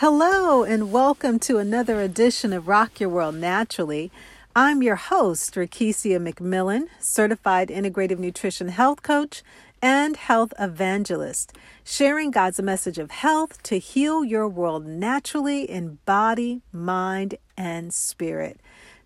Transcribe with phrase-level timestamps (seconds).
[0.00, 4.12] Hello, and welcome to another edition of Rock Your World Naturally.
[4.54, 9.42] I'm your host, Rakesia McMillan, certified integrative nutrition health coach
[9.82, 16.62] and health evangelist, sharing God's message of health to heal your world naturally in body,
[16.72, 18.60] mind, and spirit.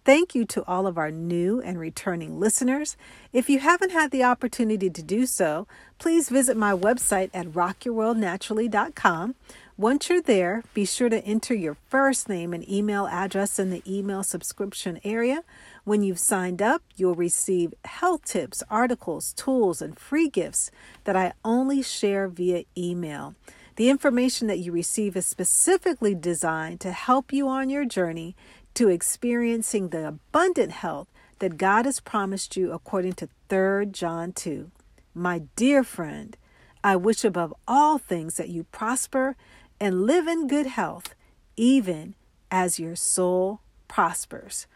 [0.04, 2.98] Thank you to all of our new and returning listeners.
[3.32, 5.66] If you haven't had the opportunity to do so,
[5.98, 9.36] please visit my website at rockyourworldnaturally.com
[9.78, 13.82] once you're there, be sure to enter your first name and email address in the
[13.86, 15.42] email subscription area.
[15.84, 20.70] When you've signed up, you'll receive health tips, articles, tools, and free gifts
[21.04, 23.34] that I only share via email.
[23.76, 28.36] The information that you receive is specifically designed to help you on your journey
[28.74, 34.70] to experiencing the abundant health that God has promised you according to 3 John 2.
[35.14, 36.36] My dear friend,
[36.84, 39.36] I wish above all things that you prosper
[39.82, 41.12] and live in good health,
[41.56, 42.14] even
[42.52, 44.68] as your soul prospers.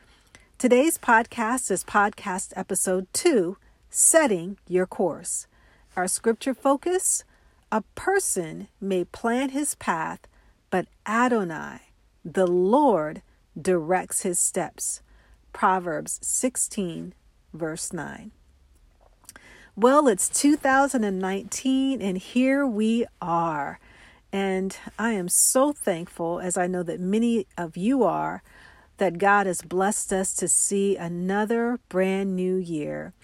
[0.58, 3.56] Today's podcast is podcast episode two
[3.89, 5.47] Setting Your Course.
[5.94, 7.22] Our scripture focus
[7.70, 10.27] A person may plan his path,
[10.70, 11.83] but Adonai,
[12.25, 13.22] the Lord,
[13.56, 15.03] directs his steps.
[15.53, 17.14] Proverbs 16,
[17.55, 18.33] verse 9.
[19.77, 23.78] Well, it's 2019, and here we are.
[24.37, 28.43] And I am so thankful, as I know that many of you are,
[28.98, 33.15] that God has blessed us to see another brand new year.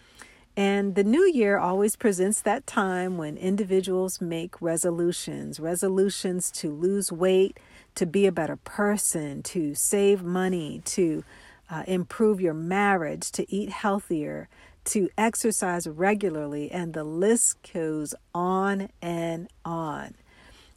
[0.56, 7.12] And the new year always presents that time when individuals make resolutions resolutions to lose
[7.12, 7.60] weight,
[7.94, 11.24] to be a better person, to save money, to
[11.68, 14.48] uh, improve your marriage, to eat healthier,
[14.86, 20.14] to exercise regularly, and the list goes on and on.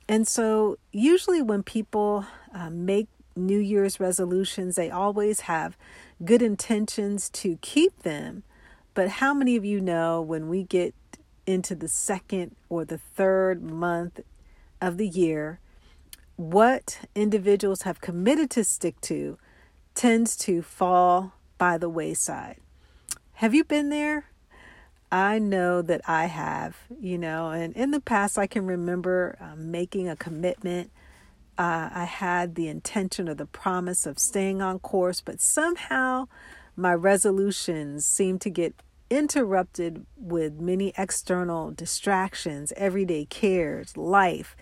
[0.08, 5.78] And so, usually, when people uh, make New Year's resolutions, they always have
[6.24, 8.44] good intentions to keep them.
[8.94, 10.94] But how many of you know when we get
[11.46, 14.22] into the second or the third month
[14.80, 15.60] of the year,
[16.36, 19.38] what individuals have committed to stick to
[19.96, 22.58] tends to fall by the wayside?
[23.34, 24.26] Have you been there?
[25.12, 29.72] I know that I have, you know, and in the past, I can remember um,
[29.72, 30.92] making a commitment.
[31.58, 36.28] Uh, I had the intention or the promise of staying on course, but somehow
[36.76, 38.76] my resolutions seemed to get
[39.10, 44.56] interrupted with many external distractions, everyday cares, life,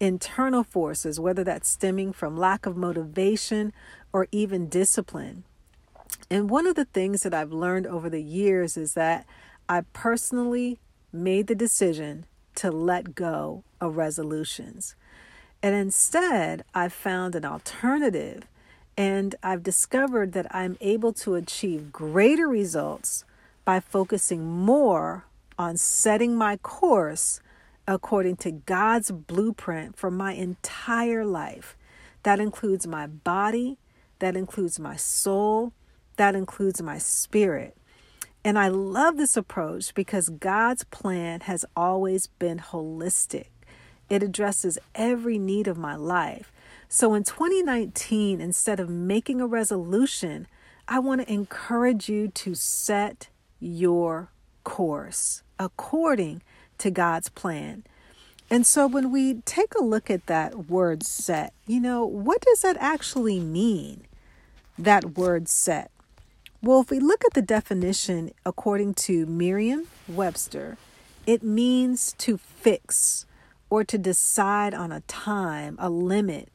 [0.00, 3.72] internal forces, whether that's stemming from lack of motivation
[4.12, 5.44] or even discipline.
[6.30, 9.26] And one of the things that I've learned over the years is that
[9.68, 10.78] I personally
[11.12, 12.24] made the decision
[12.56, 14.96] to let go of resolutions.
[15.62, 18.44] And instead, I've found an alternative
[18.96, 23.24] and I've discovered that I'm able to achieve greater results
[23.64, 25.26] by focusing more
[25.58, 27.40] on setting my course
[27.86, 31.76] according to God's blueprint for my entire life.
[32.24, 33.78] That includes my body,
[34.18, 35.72] that includes my soul,
[36.16, 37.77] that includes my spirit.
[38.44, 43.48] And I love this approach because God's plan has always been holistic.
[44.08, 46.52] It addresses every need of my life.
[46.88, 50.46] So in 2019, instead of making a resolution,
[50.86, 53.28] I want to encourage you to set
[53.60, 54.30] your
[54.64, 56.42] course according
[56.78, 57.84] to God's plan.
[58.50, 62.62] And so when we take a look at that word set, you know, what does
[62.62, 64.06] that actually mean?
[64.78, 65.90] That word set.
[66.60, 70.76] Well, if we look at the definition according to Merriam Webster,
[71.24, 73.26] it means to fix
[73.70, 76.48] or to decide on a time, a limit,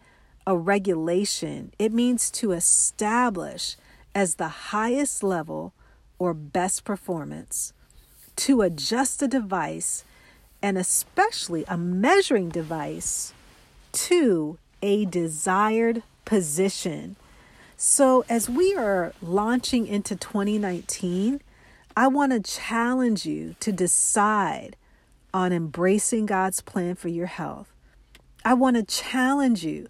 [0.45, 1.71] a regulation.
[1.79, 3.77] It means to establish
[4.13, 5.71] as the highest level
[6.19, 7.71] or best performance,
[8.35, 10.03] to adjust a device,
[10.61, 13.31] and especially a measuring device,
[13.93, 17.15] to a desired position
[17.85, 21.41] so, as we are launching into 2019,
[21.97, 24.77] I want to challenge you to decide
[25.33, 27.73] on embracing God's plan for your health.
[28.45, 29.89] I want to challenge you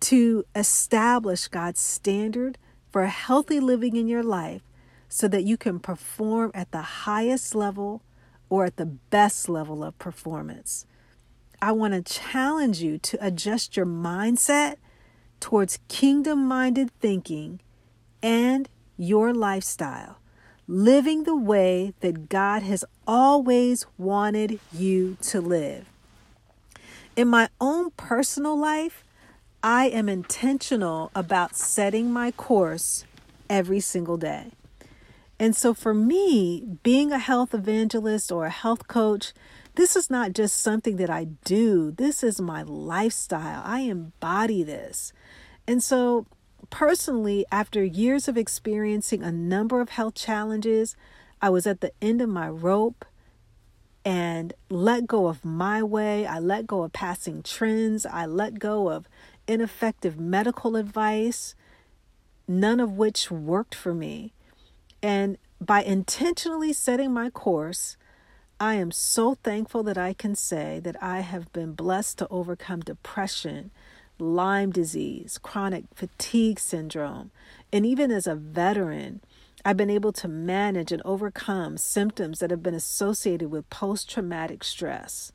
[0.00, 2.58] to establish God's standard
[2.90, 4.62] for a healthy living in your life
[5.08, 8.02] so that you can perform at the highest level
[8.48, 10.86] or at the best level of performance.
[11.62, 14.78] I want to challenge you to adjust your mindset
[15.40, 17.60] towards kingdom minded thinking
[18.22, 20.18] and your lifestyle,
[20.66, 25.86] living the way that God has always wanted you to live.
[27.14, 29.04] In my own personal life,
[29.62, 33.04] I am intentional about setting my course
[33.48, 34.52] every single day.
[35.38, 39.32] And so for me, being a health evangelist or a health coach,
[39.76, 43.62] this is not just something that I do, this is my lifestyle.
[43.64, 45.12] I embody this.
[45.68, 46.26] And so,
[46.70, 50.96] personally, after years of experiencing a number of health challenges,
[51.42, 53.04] I was at the end of my rope
[54.04, 56.26] and let go of my way.
[56.26, 58.06] I let go of passing trends.
[58.06, 59.08] I let go of
[59.46, 61.54] ineffective medical advice,
[62.48, 64.32] none of which worked for me.
[65.02, 67.96] And by intentionally setting my course,
[68.58, 72.80] I am so thankful that I can say that I have been blessed to overcome
[72.80, 73.70] depression,
[74.18, 77.32] Lyme disease, chronic fatigue syndrome,
[77.70, 79.20] and even as a veteran,
[79.62, 84.64] I've been able to manage and overcome symptoms that have been associated with post traumatic
[84.64, 85.32] stress.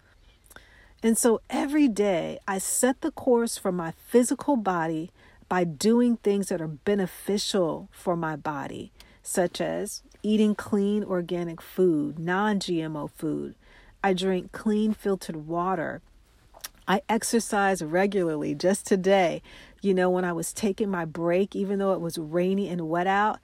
[1.04, 5.12] And so every day I set the course for my physical body
[5.48, 8.92] by doing things that are beneficial for my body,
[9.22, 13.56] such as eating clean organic food, non GMO food.
[14.04, 16.02] I drink clean filtered water.
[16.88, 18.56] I exercise regularly.
[18.56, 19.42] Just today,
[19.82, 23.08] you know, when I was taking my break, even though it was rainy and wet
[23.08, 23.40] out,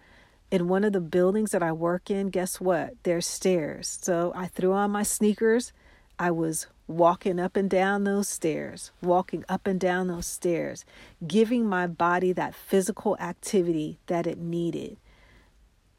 [0.49, 2.93] in one of the buildings that I work in, guess what?
[3.03, 3.99] There's stairs.
[4.01, 5.73] So I threw on my sneakers.
[6.17, 10.85] I was walking up and down those stairs, walking up and down those stairs,
[11.27, 14.97] giving my body that physical activity that it needed.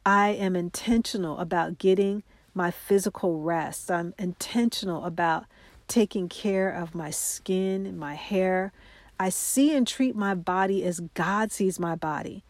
[0.05, 2.23] I am intentional about getting
[2.53, 3.91] my physical rest.
[3.91, 5.45] I'm intentional about
[5.87, 8.71] taking care of my skin my hair.
[9.19, 12.43] I see and treat my body as God sees my body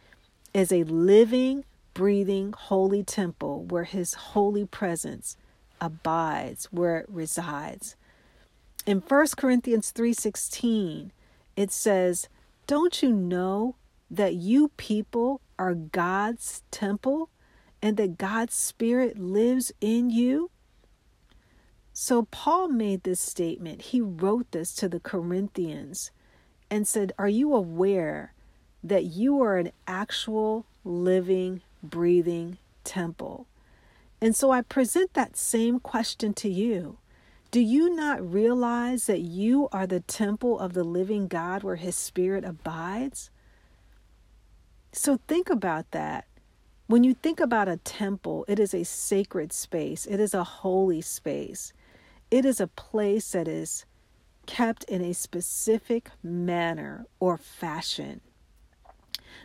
[0.54, 5.36] as a living, breathing, holy temple where His holy presence
[5.81, 7.96] abides, where it resides.
[8.86, 11.12] In 1 Corinthians 3:16,
[11.56, 12.28] it says,
[12.68, 13.75] "Don't you know
[14.10, 17.30] that you people are God's temple
[17.81, 20.52] and that God's Spirit lives in you?
[21.94, 23.81] So, Paul made this statement.
[23.81, 26.12] He wrote this to the Corinthians
[26.70, 28.34] and said, Are you aware
[28.84, 33.48] that you are an actual living, breathing temple?
[34.22, 36.98] And so I present that same question to you.
[37.52, 41.96] Do you not realize that you are the temple of the living God where His
[41.96, 43.32] Spirit abides?
[44.92, 46.25] So think about that.
[46.89, 51.01] When you think about a temple, it is a sacred space, it is a holy
[51.01, 51.71] space,
[52.31, 53.86] it is a place that is
[54.47, 58.21] kept in a specific manner or fashion,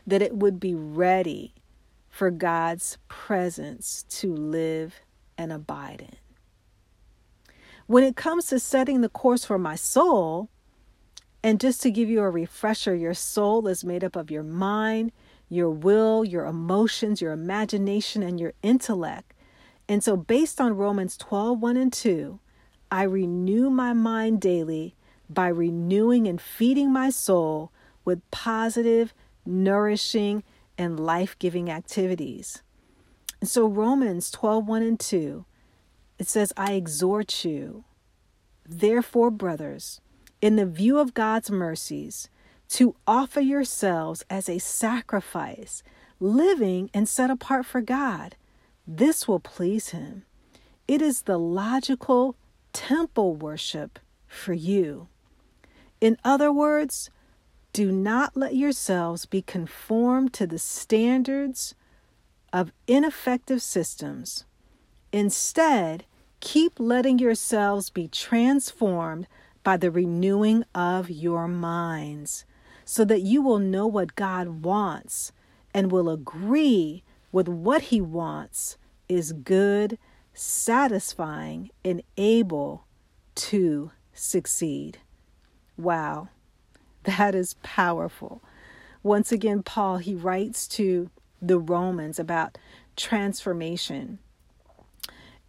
[0.06, 1.52] that it would be ready
[2.08, 4.94] for God's presence to live
[5.37, 6.17] and abide in.
[7.87, 10.49] When it comes to setting the course for my soul,
[11.43, 15.12] and just to give you a refresher, your soul is made up of your mind,
[15.49, 19.32] your will, your emotions, your imagination, and your intellect.
[19.88, 22.38] And so, based on Romans 12 1 and 2,
[22.91, 24.94] I renew my mind daily
[25.29, 27.73] by renewing and feeding my soul
[28.05, 29.14] with positive,
[29.44, 30.43] nourishing,
[30.79, 32.62] and life giving activities.
[33.41, 35.44] And so, Romans 12 1 and 2,
[36.19, 37.85] it says, I exhort you,
[38.67, 40.00] therefore, brothers,
[40.41, 42.29] in the view of God's mercies,
[42.71, 45.83] to offer yourselves as a sacrifice,
[46.21, 48.37] living and set apart for God.
[48.87, 50.25] This will please Him.
[50.87, 52.37] It is the logical
[52.73, 55.09] temple worship for you.
[56.01, 57.11] In other words,
[57.73, 61.75] do not let yourselves be conformed to the standards
[62.53, 64.44] of ineffective systems.
[65.13, 66.05] Instead,
[66.41, 69.27] keep letting yourselves be transformed
[69.63, 72.44] by the renewing of your minds
[72.84, 75.32] so that you will know what God wants
[75.72, 78.76] and will agree with what He wants
[79.08, 79.98] is good,
[80.32, 82.86] satisfying, and able
[83.34, 84.98] to succeed.
[85.76, 86.29] Wow,
[87.05, 88.43] that is powerful.
[89.03, 91.10] Once again, Paul, he writes to
[91.43, 92.56] the Romans about
[92.96, 94.19] transformation.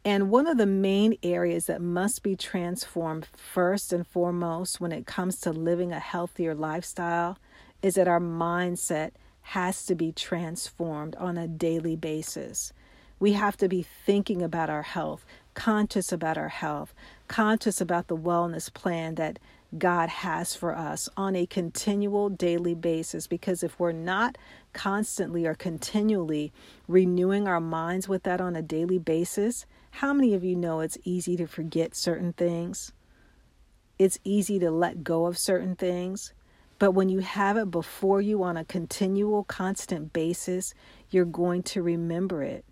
[0.05, 5.07] And one of the main areas that must be transformed first and foremost when it
[5.07, 7.39] comes to living a healthier lifestyle
[7.81, 12.71] is that our mindset has to be transformed on a daily basis.
[13.19, 16.93] We have to be thinking about our health, conscious about our health,
[17.27, 19.39] conscious about the wellness plan that
[19.75, 23.25] God has for us on a continual daily basis.
[23.25, 24.37] Because if we're not
[24.73, 26.53] constantly or continually
[26.87, 29.65] renewing our minds with that on a daily basis,
[29.99, 32.91] how many of you know it's easy to forget certain things?
[33.97, 36.33] It's easy to let go of certain things.
[36.79, 40.73] But when you have it before you on a continual, constant basis,
[41.09, 42.65] you're going to remember it.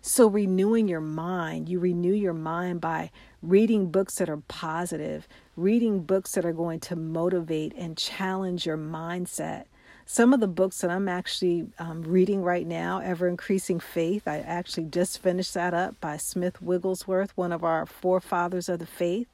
[0.00, 3.10] So, renewing your mind, you renew your mind by
[3.42, 5.26] reading books that are positive,
[5.56, 9.64] reading books that are going to motivate and challenge your mindset.
[10.10, 14.38] Some of the books that I'm actually um, reading right now, Ever Increasing Faith, I
[14.38, 19.28] actually just finished that up by Smith Wigglesworth, one of our forefathers of the faith.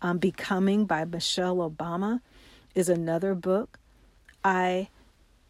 [0.00, 2.20] Um, Becoming by Michelle Obama
[2.76, 3.80] is another book.
[4.44, 4.88] I,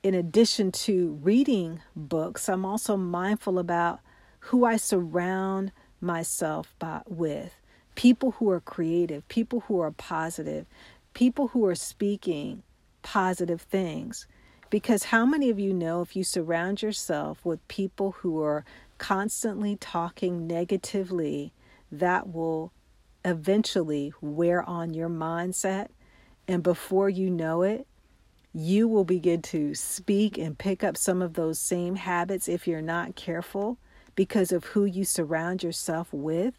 [0.03, 4.01] in addition to reading books, I'm also mindful about
[4.39, 7.55] who I surround myself by, with.
[7.97, 10.65] People who are creative, people who are positive,
[11.13, 12.63] people who are speaking
[13.03, 14.27] positive things.
[14.75, 18.65] Because how many of you know if you surround yourself with people who are
[18.99, 21.53] constantly talking negatively,
[21.93, 22.73] that will
[23.25, 25.91] eventually wear on your mindset?
[26.49, 27.87] And before you know it,
[28.53, 32.83] you will begin to speak and pick up some of those same habits if you're
[32.83, 33.79] not careful
[34.17, 36.59] because of who you surround yourself with,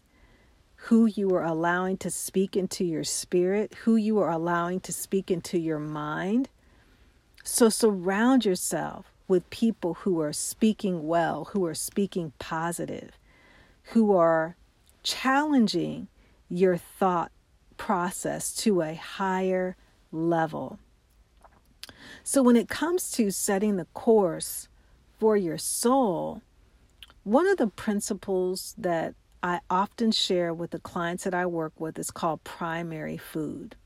[0.76, 5.30] who you are allowing to speak into your spirit, who you are allowing to speak
[5.30, 6.48] into your mind.
[7.48, 13.12] So surround yourself with people who are speaking well, who are speaking positive,
[13.92, 14.56] who are
[15.04, 16.08] challenging
[16.48, 17.30] your thought
[17.76, 19.76] process to a higher
[20.10, 20.80] level.
[22.24, 24.66] So, when it comes to setting the course
[25.20, 26.42] for your soul,
[27.22, 31.96] one of the principles that I often share with the clients that I work with
[31.96, 33.76] is called primary food.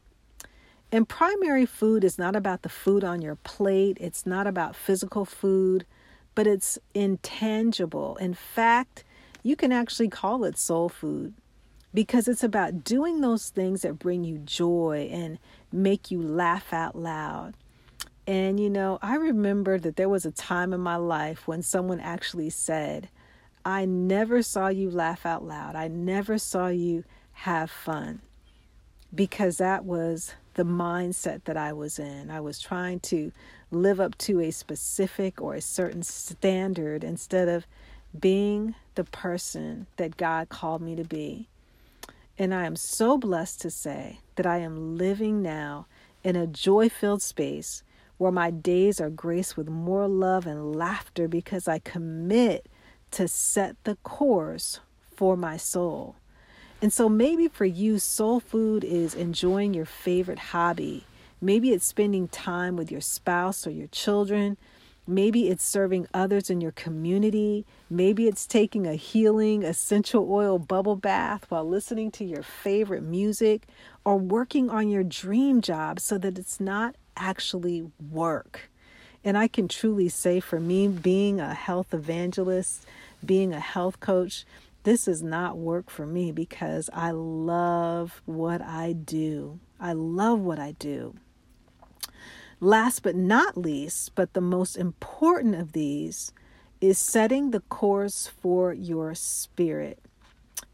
[0.92, 5.24] And primary food is not about the food on your plate, it's not about physical
[5.24, 5.84] food,
[6.34, 8.16] but it's intangible.
[8.16, 9.04] In fact,
[9.42, 11.34] you can actually call it soul food
[11.94, 15.38] because it's about doing those things that bring you joy and
[15.72, 17.54] make you laugh out loud.
[18.26, 22.00] And you know, I remember that there was a time in my life when someone
[22.00, 23.08] actually said,
[23.64, 25.76] I never saw you laugh out loud.
[25.76, 28.22] I never saw you have fun
[29.14, 32.30] because that was the mindset that I was in.
[32.30, 33.32] I was trying to
[33.70, 37.66] live up to a specific or a certain standard instead of
[38.18, 41.48] being the person that God called me to be.
[42.38, 45.86] And I am so blessed to say that I am living now
[46.24, 47.82] in a joy filled space
[48.18, 52.66] where my days are graced with more love and laughter because I commit
[53.12, 54.80] to set the course
[55.14, 56.16] for my soul.
[56.82, 61.04] And so maybe for you, soul food is enjoying your favorite hobby.
[61.40, 64.56] Maybe it's spending time with your spouse or your children.
[65.06, 67.66] Maybe it's serving others in your community.
[67.90, 73.66] Maybe it's taking a healing essential oil bubble bath while listening to your favorite music
[74.04, 78.70] or working on your dream job so that it's not actually work.
[79.22, 82.86] And I can truly say for me, being a health evangelist,
[83.24, 84.46] being a health coach,
[84.82, 89.60] this is not work for me because I love what I do.
[89.78, 91.14] I love what I do.
[92.60, 96.32] Last but not least, but the most important of these,
[96.80, 99.98] is setting the course for your spirit.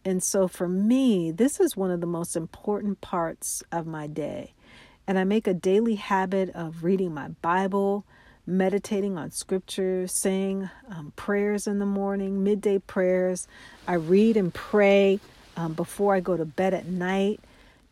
[0.05, 4.55] And so for me, this is one of the most important parts of my day.
[5.07, 8.05] And I make a daily habit of reading my Bible,
[8.47, 13.49] meditating on scripture, saying um, prayers in the morning, midday prayers.
[13.87, 15.21] I read and pray
[15.57, 17.41] um, before I go to bed at night.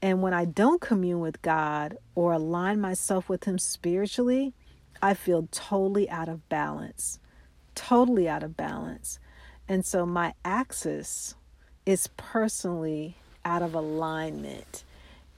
[0.01, 4.53] And when I don't commune with God or align myself with Him spiritually,
[5.03, 7.19] I feel totally out of balance.
[7.75, 9.19] Totally out of balance.
[9.69, 11.35] And so my axis
[11.87, 14.85] is personally out of alignment.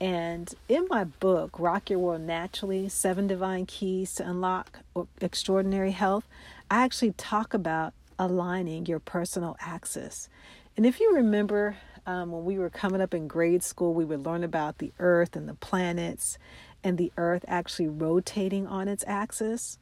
[0.01, 4.81] And in my book, Rock Your World Naturally Seven Divine Keys to Unlock
[5.21, 6.27] Extraordinary Health,
[6.71, 10.29] I actually talk about aligning your personal axis.
[10.77, 11.77] And if you remember,
[12.07, 15.35] um, when we were coming up in grade school, we would learn about the earth
[15.35, 16.37] and the planets
[16.85, 19.79] and the earth actually rotating on its axis.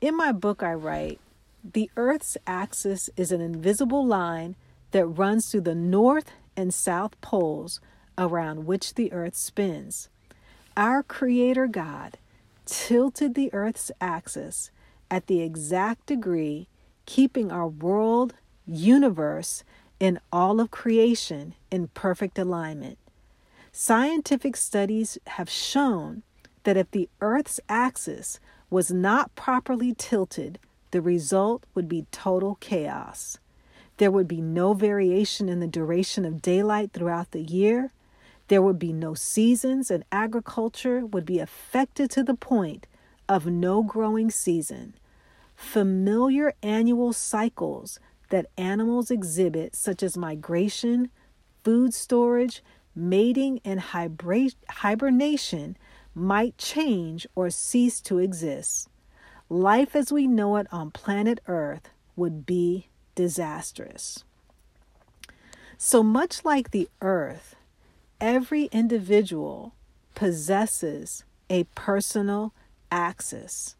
[0.00, 1.20] In my book, I write
[1.64, 4.56] the earth's axis is an invisible line
[4.90, 7.80] that runs through the north and south poles
[8.18, 10.08] around which the earth spins.
[10.76, 12.18] Our Creator God
[12.66, 14.70] tilted the earth's axis
[15.10, 16.68] at the exact degree,
[17.06, 18.34] keeping our world,
[18.66, 19.64] universe,
[20.00, 22.98] and all of creation in perfect alignment.
[23.70, 26.22] Scientific studies have shown
[26.64, 28.38] that if the Earth's axis
[28.70, 30.58] was not properly tilted,
[30.90, 33.38] the result would be total chaos.
[33.96, 37.90] There would be no variation in the duration of daylight throughout the year.
[38.48, 42.86] There would be no seasons, and agriculture would be affected to the point
[43.28, 44.94] of no growing season.
[45.54, 47.98] Familiar annual cycles
[48.30, 51.10] that animals exhibit, such as migration,
[51.62, 52.62] food storage,
[52.94, 55.76] mating, and hibernation,
[56.14, 58.88] might change or cease to exist.
[59.48, 64.24] Life as we know it on planet Earth would be disastrous.
[65.78, 67.54] So much like the Earth,
[68.22, 69.74] every individual
[70.14, 72.54] possesses a personal
[72.90, 73.74] axis,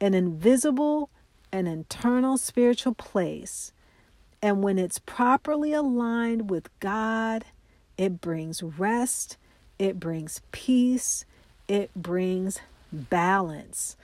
[0.00, 1.08] an invisible
[1.50, 3.72] and internal spiritual place.
[4.42, 7.46] And when it's properly aligned with God,
[7.96, 9.38] it brings rest,
[9.78, 11.24] it brings peace,
[11.66, 12.60] it brings
[12.92, 13.96] balance.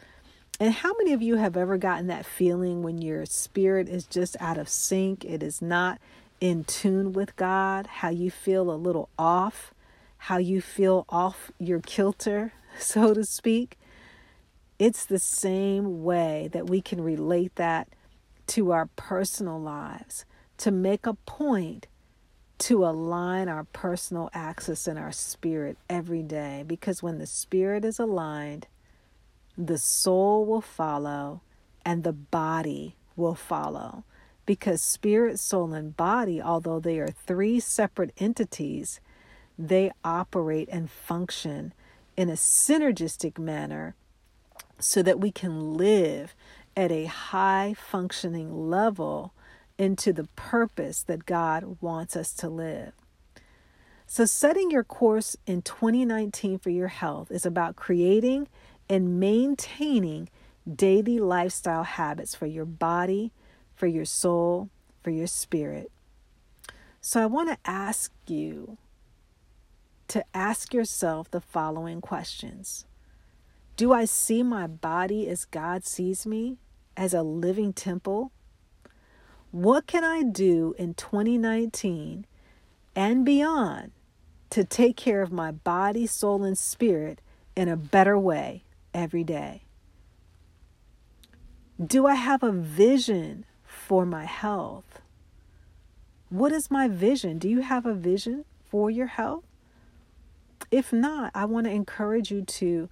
[0.59, 4.37] And how many of you have ever gotten that feeling when your spirit is just
[4.41, 5.23] out of sync?
[5.25, 6.01] It is not
[6.41, 9.73] in tune with God, how you feel a little off,
[10.19, 13.79] how you feel off your kilter, so to speak.
[14.79, 17.89] It's the same way that we can relate that
[18.49, 20.25] to our personal lives,
[20.59, 21.87] to make a point
[22.59, 26.65] to align our personal axis and our spirit every day.
[26.67, 28.67] Because when the spirit is aligned,
[29.59, 31.41] the soul will follow
[31.85, 34.05] and the body will follow.
[34.47, 39.01] Because spirit, soul, and body, although they are three separate entities,
[39.59, 41.75] they operate and function
[42.17, 43.95] in a synergistic manner
[44.79, 46.35] so that we can live
[46.77, 49.33] at a high functioning level
[49.79, 52.93] into the purpose that God wants us to live.
[54.07, 58.49] So, setting your course in 2019 for your health is about creating
[58.89, 60.29] and maintaining
[60.73, 63.33] daily lifestyle habits for your body,
[63.77, 64.71] for your soul,
[65.03, 65.93] for your spirit.
[67.01, 68.79] So, I want to ask you
[70.09, 72.87] to ask yourself the following questions
[73.77, 76.59] Do I see my body as God sees me,
[76.97, 78.33] as a living temple?
[79.53, 82.27] What can I do in 2019
[82.95, 83.93] and beyond
[84.51, 87.21] to take care of my body, soul, and spirit
[87.55, 89.63] in a better way every day?
[91.85, 93.45] Do I have a vision
[93.87, 95.01] for my health?
[96.29, 97.39] What is my vision?
[97.39, 99.45] Do you have a vision for your health?
[100.73, 102.89] If not, I want to encourage you to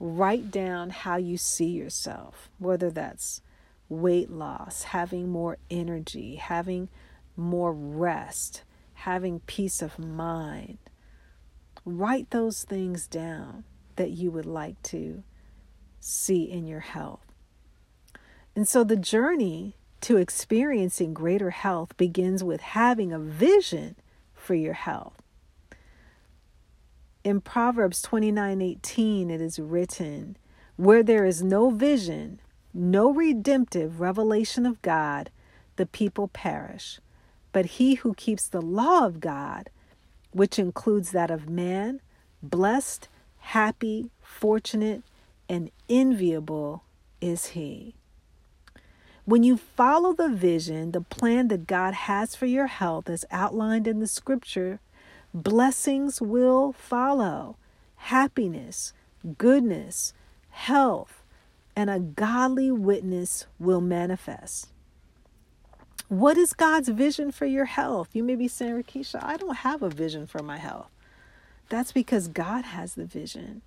[0.00, 3.42] write down how you see yourself, whether that's
[3.88, 6.88] weight loss, having more energy, having
[7.36, 10.78] more rest, having peace of mind.
[11.84, 13.62] Write those things down
[13.94, 15.22] that you would like to
[16.00, 17.24] see in your health.
[18.56, 23.96] And so the journey to experiencing greater health begins with having a vision
[24.34, 25.14] for your health.
[27.24, 30.36] In Proverbs 29:18 it is written,
[30.76, 32.38] where there is no vision,
[32.74, 35.30] no redemptive revelation of God,
[35.76, 37.00] the people perish.
[37.52, 39.70] But he who keeps the law of God,
[40.32, 42.02] which includes that of man,
[42.42, 45.02] blessed, happy, fortunate,
[45.48, 46.84] and enviable
[47.22, 47.94] is he.
[49.24, 53.86] When you follow the vision, the plan that God has for your health as outlined
[53.86, 54.80] in the scripture,
[55.32, 57.56] blessings will follow
[57.96, 58.92] happiness,
[59.38, 60.12] goodness,
[60.50, 61.22] health,
[61.74, 64.68] and a godly witness will manifest.
[66.08, 68.10] What is God's vision for your health?
[68.12, 70.90] You may be saying, Rakisha, I don't have a vision for my health.
[71.70, 73.62] That's because God has the vision.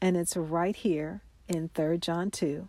[0.00, 2.68] And it's right here in 3 John 2.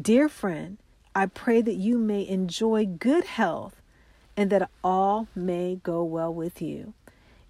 [0.00, 0.78] Dear friend,
[1.16, 3.80] I pray that you may enjoy good health
[4.36, 6.92] and that all may go well with you,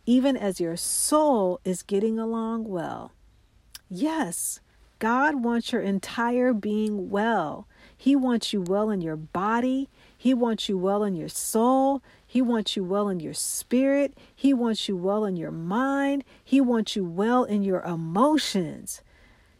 [0.07, 3.11] even as your soul is getting along well.
[3.91, 4.61] Yes,
[5.01, 7.67] God wants your entire being well.
[7.97, 9.89] He wants you well in your body.
[10.17, 12.05] He wants you well in your soul.
[12.25, 14.17] He wants you well in your spirit.
[14.33, 16.23] He wants you well in your mind.
[16.45, 19.03] He wants you well in your emotions.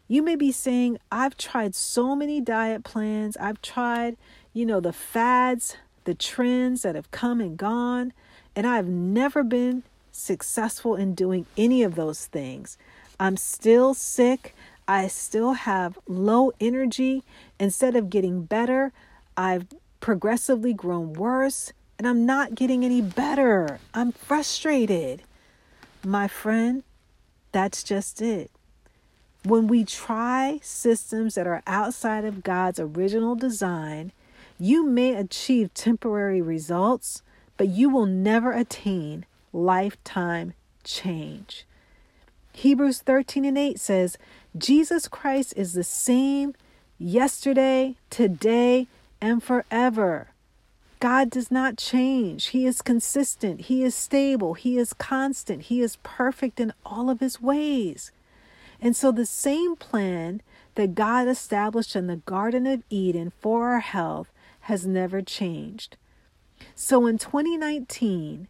[0.07, 3.35] You may be saying, I've tried so many diet plans.
[3.37, 4.15] I've tried,
[4.53, 8.13] you know, the fads, the trends that have come and gone,
[8.55, 12.77] and I've never been successful in doing any of those things.
[13.19, 14.55] I'm still sick.
[14.87, 17.23] I still have low energy.
[17.59, 18.93] Instead of getting better,
[19.35, 19.67] I've
[19.99, 23.79] progressively grown worse and I'm not getting any better.
[23.93, 25.23] I'm frustrated.
[26.05, 26.83] My friend,
[27.51, 28.51] that's just it.
[29.43, 34.11] When we try systems that are outside of God's original design,
[34.59, 37.21] you may achieve temporary results,
[37.55, 41.65] but you will never attain lifetime change.
[42.53, 44.17] Hebrews 13 and 8 says,
[44.57, 46.55] Jesus Christ is the same
[46.97, 48.87] yesterday, today,
[49.21, 50.29] and forever.
[50.99, 52.47] God does not change.
[52.47, 53.61] He is consistent.
[53.61, 54.55] He is stable.
[54.55, 55.63] He is constant.
[55.63, 58.11] He is perfect in all of his ways.
[58.81, 60.41] And so, the same plan
[60.75, 65.97] that God established in the Garden of Eden for our health has never changed.
[66.75, 68.47] So, in 2019,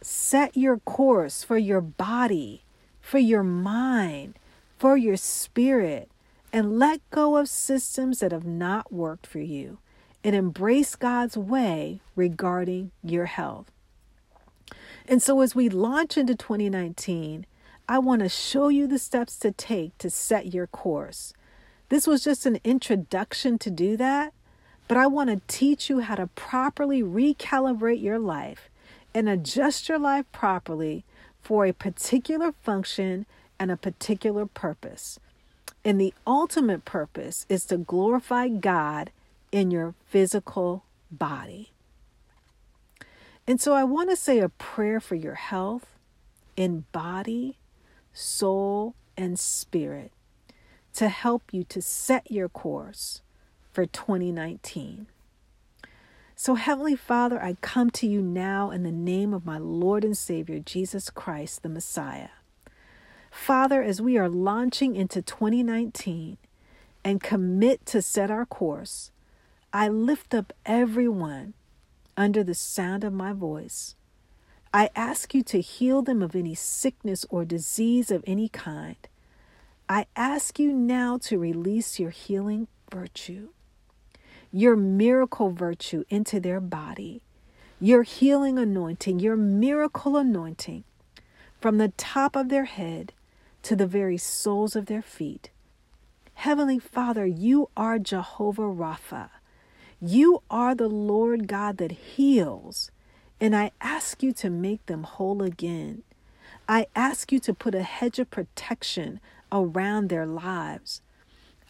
[0.00, 2.64] set your course for your body,
[3.00, 4.38] for your mind,
[4.78, 6.10] for your spirit,
[6.52, 9.78] and let go of systems that have not worked for you
[10.22, 13.70] and embrace God's way regarding your health.
[15.08, 17.46] And so, as we launch into 2019,
[17.90, 21.32] I want to show you the steps to take to set your course.
[21.88, 24.32] This was just an introduction to do that,
[24.86, 28.70] but I want to teach you how to properly recalibrate your life
[29.12, 31.04] and adjust your life properly
[31.42, 33.26] for a particular function
[33.58, 35.18] and a particular purpose.
[35.84, 39.10] And the ultimate purpose is to glorify God
[39.50, 41.72] in your physical body.
[43.48, 45.86] And so I want to say a prayer for your health
[46.56, 47.56] in body,
[48.12, 50.12] soul, and spirit
[50.94, 53.22] to help you to set your course
[53.72, 55.06] for 2019.
[56.34, 60.16] So, Heavenly Father, I come to you now in the name of my Lord and
[60.16, 62.30] Savior, Jesus Christ, the Messiah.
[63.30, 66.38] Father, as we are launching into 2019
[67.04, 69.10] and commit to set our course,
[69.72, 71.54] I lift up everyone
[72.16, 73.94] under the sound of my voice.
[74.72, 78.96] I ask you to heal them of any sickness or disease of any kind.
[79.88, 83.48] I ask you now to release your healing virtue,
[84.52, 87.22] your miracle virtue into their body,
[87.80, 90.84] your healing anointing, your miracle anointing
[91.60, 93.12] from the top of their head
[93.62, 95.50] to the very soles of their feet.
[96.34, 99.30] Heavenly Father, you are Jehovah Rapha.
[100.00, 102.90] You are the Lord God that heals,
[103.40, 106.02] and I ask you to make them whole again.
[106.68, 109.18] I ask you to put a hedge of protection
[109.50, 111.00] around their lives.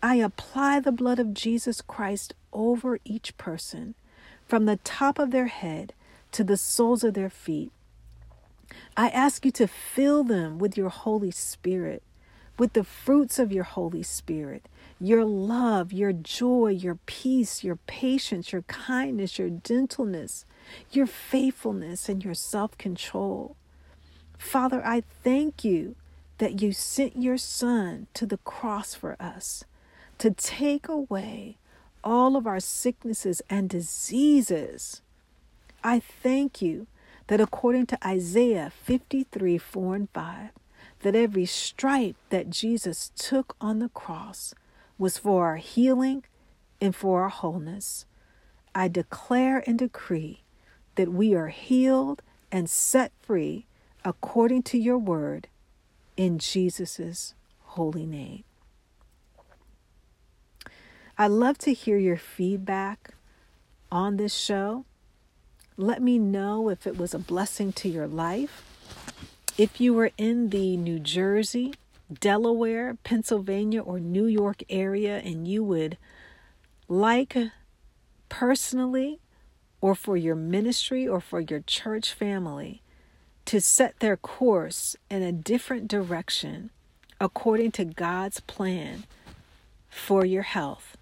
[0.02, 3.94] I apply the blood of Jesus Christ over each person,
[4.46, 5.92] from the top of their head
[6.32, 7.70] to the soles of their feet.
[8.96, 12.02] I ask you to fill them with your Holy Spirit,
[12.58, 14.68] with the fruits of your Holy Spirit,
[15.00, 20.44] your love, your joy, your peace, your patience, your kindness, your gentleness,
[20.90, 23.56] your faithfulness, and your self control.
[24.38, 25.96] Father, I thank you
[26.38, 29.64] that you sent your Son to the cross for us
[30.18, 31.58] to take away
[32.02, 35.02] all of our sicknesses and diseases.
[35.84, 36.86] I thank you
[37.26, 40.50] that according to Isaiah 53 4 and 5,
[41.00, 44.54] that every stripe that Jesus took on the cross
[44.98, 46.24] was for our healing
[46.80, 48.04] and for our wholeness.
[48.74, 50.42] I declare and decree
[51.00, 52.20] that we are healed
[52.52, 53.64] and set free
[54.04, 55.48] according to your word
[56.14, 57.32] in Jesus'
[57.62, 58.44] holy name.
[61.16, 63.14] I'd love to hear your feedback
[63.90, 64.84] on this show.
[65.78, 68.62] Let me know if it was a blessing to your life.
[69.56, 71.72] If you were in the New Jersey,
[72.12, 75.96] Delaware, Pennsylvania, or New York area and you would
[76.88, 77.38] like
[78.28, 79.18] personally
[79.80, 82.82] or for your ministry or for your church family
[83.46, 86.70] to set their course in a different direction
[87.20, 89.04] according to God's plan
[89.88, 90.96] for your health,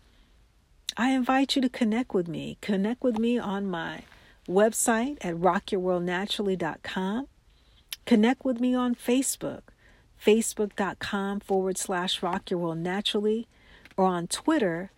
[0.97, 2.59] I invite you to connect with me.
[2.61, 4.03] Connect with me on my
[4.49, 7.29] website at rockyourworldnaturally.com.
[8.07, 9.63] Connect with me on Facebook
[10.25, 13.47] facebook.com forward slash rock your world naturally,
[13.97, 14.91] or on Twitter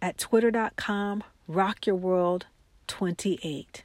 [0.00, 2.46] at twitter.com rock your world
[2.88, 3.84] 28.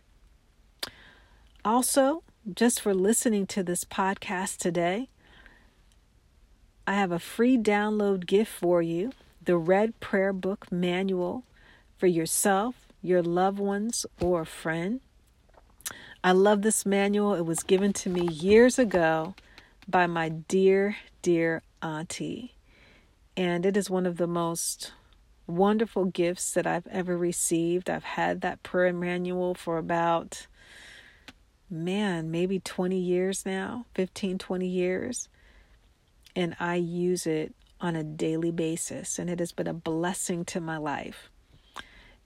[1.64, 5.10] Also, just for listening to this podcast today,
[6.88, 9.12] I have a free download gift for you
[9.42, 11.44] the Red Prayer Book Manual
[11.98, 15.02] for yourself, your loved ones, or a friend.
[16.24, 17.34] I love this manual.
[17.34, 19.36] It was given to me years ago
[19.88, 22.56] by my dear, dear auntie.
[23.36, 24.94] And it is one of the most
[25.48, 27.90] wonderful gifts that I've ever received.
[27.90, 30.48] I've had that prayer manual for about,
[31.70, 35.30] man, maybe 20 years now, 15, 20 years.
[36.36, 40.62] And I use it on a daily basis, and it has been a blessing to
[40.62, 41.30] my life.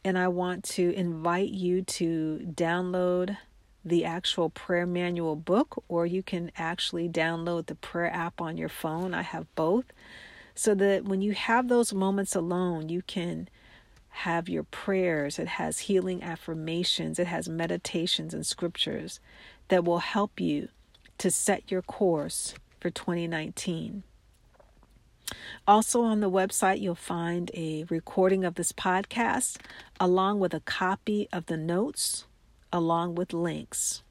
[0.06, 3.38] And I want to invite you to download
[3.84, 8.70] the actual prayer manual book, or you can actually download the prayer app on your
[8.70, 9.14] phone.
[9.14, 9.86] I have both.
[10.58, 13.48] So that when you have those moments alone, you can
[14.10, 15.38] have your prayers.
[15.38, 19.20] It has healing affirmations, it has meditations and scriptures
[19.68, 20.70] that will help you
[21.20, 24.02] to set your course for 2019.
[25.68, 29.58] Also, on the website, you'll find a recording of this podcast
[30.00, 32.26] along with a copy of the notes,
[32.74, 34.02] along with links.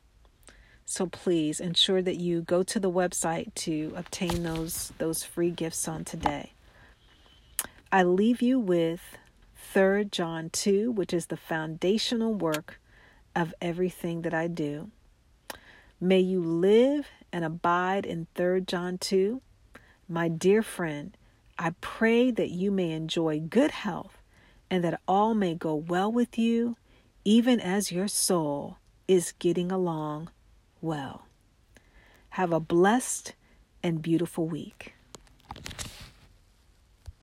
[0.87, 5.89] So please ensure that you go to the website to obtain those, those free gifts
[5.89, 6.53] on today.
[7.91, 9.19] I leave you with
[9.57, 12.81] 3 John 2, which is the foundational work
[13.35, 14.91] of everything that I do.
[16.01, 19.43] May you live and abide in 3 John 2
[20.09, 21.17] my dear friend,
[21.59, 24.19] I pray that you may enjoy good health
[24.71, 26.77] and that all may go well with you,
[27.25, 28.77] even as your soul
[29.09, 30.31] is getting along
[30.81, 31.27] well.
[32.31, 33.35] Have a blessed
[33.83, 34.96] and beautiful week.